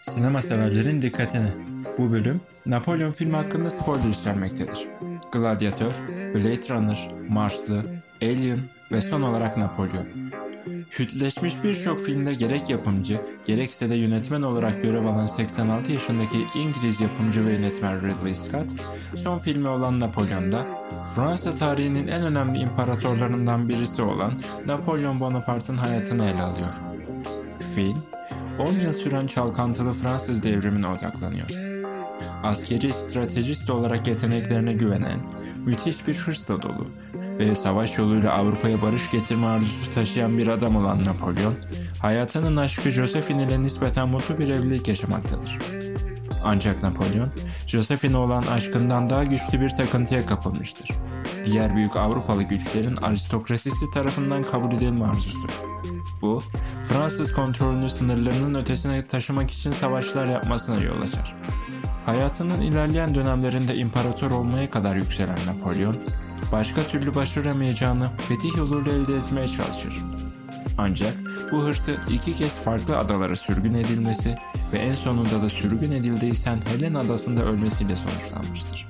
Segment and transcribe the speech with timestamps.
[0.00, 1.52] Sinema severlerin dikkatini.
[1.98, 4.88] Bu bölüm Napolyon filmi hakkında spoiler içermektedir.
[5.32, 7.84] Gladiator, Blade Runner, Marslı,
[8.22, 8.60] Alien
[8.92, 10.21] ve son olarak Napolyon.
[10.88, 17.46] Kültleşmiş birçok filmde gerek yapımcı, gerekse de yönetmen olarak görev alan 86 yaşındaki İngiliz yapımcı
[17.46, 18.70] ve yönetmen Ridley Scott,
[19.16, 20.66] son filmi olan Napolyon'da
[21.14, 24.32] Fransa tarihinin en önemli imparatorlarından birisi olan
[24.66, 26.74] Napolyon Bonaparte'ın hayatını ele alıyor.
[27.74, 28.02] Film,
[28.58, 31.48] 10 yıl süren çalkantılı Fransız devrimine odaklanıyor.
[32.42, 35.20] Askeri stratejist olarak yeteneklerine güvenen,
[35.56, 36.86] müthiş bir hırsla dolu
[37.50, 41.54] ve savaş yoluyla Avrupa'ya barış getirme arzusu taşıyan bir adam olan Napolyon,
[42.02, 45.58] hayatının aşkı Josephine ile nispeten mutlu bir evlilik yaşamaktadır.
[46.44, 47.30] Ancak Napolyon,
[47.66, 50.90] Josephine olan aşkından daha güçlü bir takıntıya kapılmıştır.
[51.44, 55.48] Diğer büyük Avrupalı güçlerin aristokrasisi tarafından kabul edilme arzusu.
[56.22, 56.42] Bu,
[56.82, 61.36] Fransız kontrolünü sınırlarının ötesine taşımak için savaşlar yapmasına yol açar.
[62.06, 65.98] Hayatının ilerleyen dönemlerinde imparator olmaya kadar yükselen Napolyon,
[66.52, 69.98] başka türlü başaramayacağını fetih yoluyla elde etmeye çalışır.
[70.78, 71.14] Ancak
[71.52, 74.36] bu hırsı iki kez farklı adalara sürgün edilmesi
[74.72, 78.86] ve en sonunda da sürgün edildiysen Helen adasında ölmesiyle sonuçlanmıştır.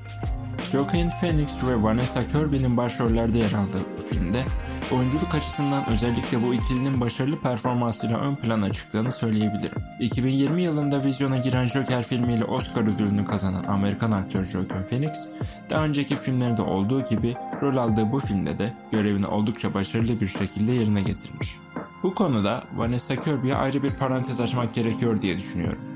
[0.72, 4.44] Joaquin Phoenix ve Vanessa Kirby'nin başrollerde yer aldığı bu filmde
[4.92, 9.82] oyunculuk açısından özellikle bu ikilinin başarılı performansıyla ön plana çıktığını söyleyebilirim.
[10.00, 15.28] 2020 yılında vizyona giren Joker filmiyle Oscar ödülünü kazanan Amerikan aktör Joaquin Phoenix,
[15.70, 20.72] daha önceki filmlerde olduğu gibi rol aldığı bu filmde de görevini oldukça başarılı bir şekilde
[20.72, 21.56] yerine getirmiş.
[22.02, 25.91] Bu konuda Vanessa Kirby'ye ayrı bir parantez açmak gerekiyor diye düşünüyorum.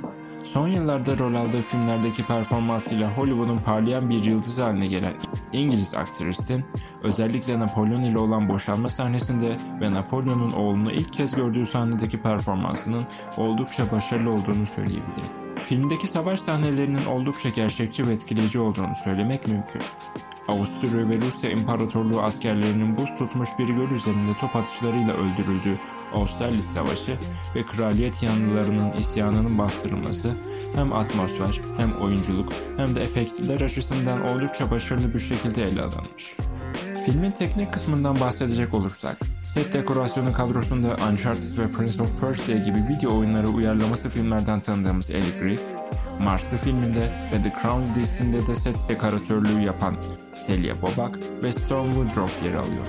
[0.47, 5.15] Son yıllarda rol aldığı filmlerdeki performansıyla Hollywood'un parlayan bir yıldızı haline gelen
[5.53, 6.65] İngiliz aktristin
[7.03, 13.93] özellikle Napolyon ile olan boşanma sahnesinde ve Napolyon'un oğlunu ilk kez gördüğü sahnedeki performansının oldukça
[13.93, 15.47] başarılı olduğunu söyleyebilirim.
[15.63, 19.83] Filmdeki savaş sahnelerinin oldukça gerçekçi ve etkileyici olduğunu söylemek mümkün.
[20.49, 25.81] Avusturya ve Rusya İmparatorluğu askerlerinin buz tutmuş bir göl üzerinde top atışlarıyla öldürüldüğü
[26.15, 27.19] Austerlitz Savaşı
[27.55, 30.37] ve kraliyet yanlılarının isyanının bastırılması
[30.75, 36.37] hem atmosfer hem oyunculuk hem de efektler açısından oldukça başarılı bir şekilde ele alınmış.
[37.07, 43.19] Filmin teknik kısmından bahsedecek olursak, set dekorasyonu kadrosunda Uncharted ve Prince of Persia gibi video
[43.19, 45.63] oyunları uyarlaması filmlerden tanıdığımız Ellie Griff,
[46.21, 49.97] Marslı filminde ve The Crown dizisinde de set dekoratörlüğü yapan
[50.47, 52.87] Celia Bobak ve Storm Woodruff yer alıyor.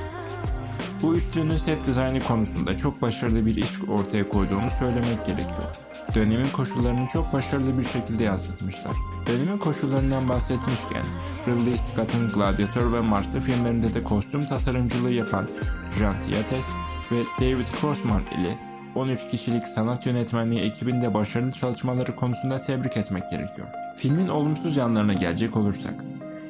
[1.01, 5.67] Bu üçlünün set dizaynı konusunda çok başarılı bir iş ortaya koyduğunu söylemek gerekiyor.
[6.16, 8.93] Dönemin koşullarını çok başarılı bir şekilde yansıtmışlar.
[9.27, 11.03] Dönemin koşullarından bahsetmişken,
[11.47, 15.49] Ridley Scott'ın Gladiator ve Marslı filmlerinde de kostüm tasarımcılığı yapan
[15.91, 16.67] Jean Thiates
[17.11, 18.59] ve David Crossman ile
[18.95, 23.67] 13 kişilik sanat yönetmenliği ekibinde başarılı çalışmaları konusunda tebrik etmek gerekiyor.
[23.95, 26.03] Filmin olumsuz yanlarına gelecek olursak,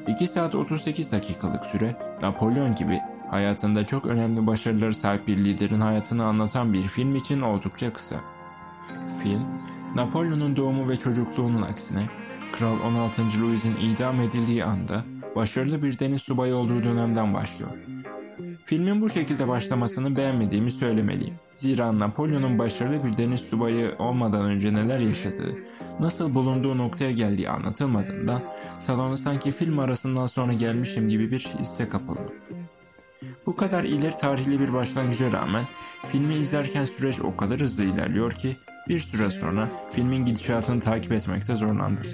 [0.08, 3.00] 2 saat 38 dakikalık süre Napolyon gibi
[3.32, 8.16] hayatında çok önemli başarıları sahip bir liderin hayatını anlatan bir film için oldukça kısa.
[9.24, 9.46] Film,
[9.96, 12.10] Napolyon'un doğumu ve çocukluğunun aksine
[12.52, 13.22] Kral 16.
[13.42, 15.04] Louis'in idam edildiği anda
[15.36, 17.72] başarılı bir deniz subayı olduğu dönemden başlıyor.
[18.68, 21.36] Filmin bu şekilde başlamasını beğenmediğimi söylemeliyim.
[21.56, 25.56] Zira Napolyon'un başarılı bir deniz subayı olmadan önce neler yaşadığı,
[26.00, 28.42] nasıl bulunduğu noktaya geldiği anlatılmadığından
[28.80, 32.34] salonu sanki film arasından sonra gelmişim gibi bir hisse kapıldım.
[33.46, 35.68] Bu kadar ileri tarihli bir başlangıca rağmen
[36.08, 38.58] filmi izlerken süreç o kadar hızlı ilerliyor ki
[38.88, 42.06] bir süre sonra filmin gidişatını takip etmekte zorlandım.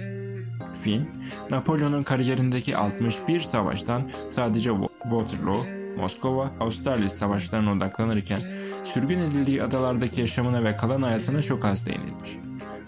[0.84, 1.08] Film,
[1.52, 4.72] Napolyon'un kariyerindeki 61 savaştan sadece
[5.04, 8.42] Waterloo, Moskova, Austerlitz savaşlarına odaklanırken
[8.84, 12.30] sürgün edildiği adalardaki yaşamına ve kalan hayatına çok az değinilmiş.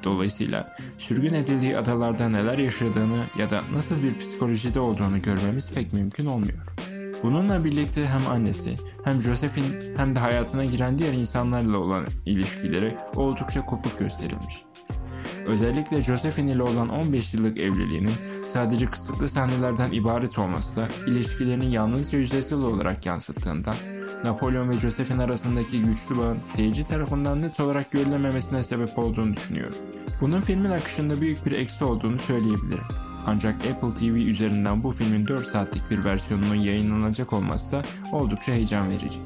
[0.03, 6.25] Dolayısıyla sürgün edildiği adalarda neler yaşadığını ya da nasıl bir psikolojide olduğunu görmemiz pek mümkün
[6.25, 6.59] olmuyor.
[7.23, 13.65] Bununla birlikte hem annesi hem Josephine hem de hayatına giren diğer insanlarla olan ilişkileri oldukça
[13.65, 14.55] kopuk gösterilmiş.
[15.47, 18.13] Özellikle Josephine ile olan 15 yıllık evliliğinin
[18.47, 23.75] sadece kısıtlı sahnelerden ibaret olması da ilişkilerini yalnızca yüzeysel olarak yansıttığından
[24.23, 29.77] Napolyon ve Josephine arasındaki güçlü bağın seyirci tarafından net olarak görülememesine sebep olduğunu düşünüyorum.
[30.21, 32.85] Bunun filmin akışında büyük bir eksi olduğunu söyleyebilirim.
[33.25, 38.89] Ancak Apple TV üzerinden bu filmin 4 saatlik bir versiyonunun yayınlanacak olması da oldukça heyecan
[38.89, 39.19] verici.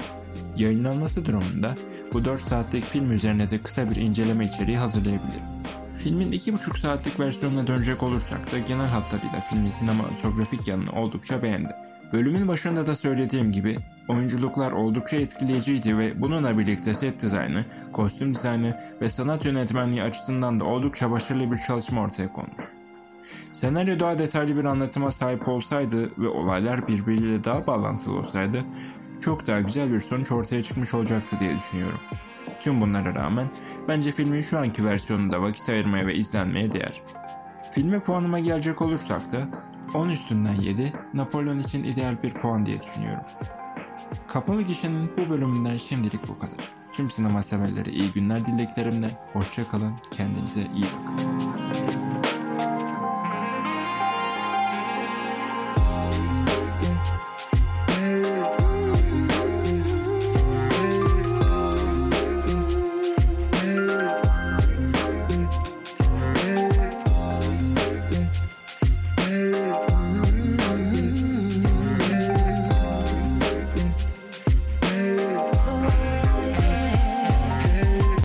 [0.56, 1.76] Yayınlanması durumunda
[2.12, 5.59] bu 4 saatlik film üzerine de kısa bir inceleme içeriği hazırlayabilirim.
[6.04, 11.76] Filmin 2,5 saatlik versiyonuna dönecek olursak da genel hatlarıyla filmin sinematografik yanını oldukça beğendim.
[12.12, 18.80] Bölümün başında da söylediğim gibi oyunculuklar oldukça etkileyiciydi ve bununla birlikte set dizaynı, kostüm dizaynı
[19.00, 22.64] ve sanat yönetmenliği açısından da oldukça başarılı bir çalışma ortaya konmuş.
[23.52, 28.64] Senaryo daha detaylı bir anlatıma sahip olsaydı ve olaylar birbiriyle daha bağlantılı olsaydı
[29.20, 32.00] çok daha güzel bir sonuç ortaya çıkmış olacaktı diye düşünüyorum.
[32.60, 33.50] Tüm bunlara rağmen
[33.88, 37.02] bence filmin şu anki versiyonunda vakit ayırmaya ve izlenmeye değer.
[37.70, 39.48] Filme puanıma gelecek olursak da
[39.94, 43.24] 10 üstünden 7 Napolyon için ideal bir puan diye düşünüyorum.
[44.28, 46.72] Kapalı Gişe'nin bu bölümünden şimdilik bu kadar.
[46.92, 49.10] Tüm sinema severlere iyi günler dileklerimle.
[49.32, 52.19] Hoşçakalın, kendinize iyi bakın.